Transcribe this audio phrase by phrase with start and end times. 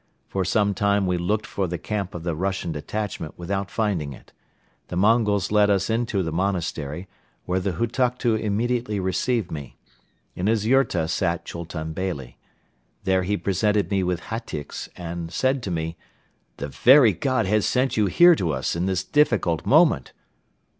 [0.27, 4.33] For some time we looked for the camp of the Russian detachment without finding it.
[4.87, 7.07] The Mongols led us into the monastery,
[7.45, 9.77] where the Hutuktu immediately received me.
[10.35, 12.37] In his yurta sat Chultun Beyli.
[13.03, 15.97] There he presented me with hatyks and said to me:
[16.57, 20.13] "The very God has sent you here to us in this difficult moment."